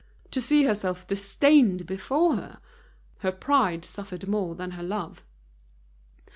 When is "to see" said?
0.31-0.63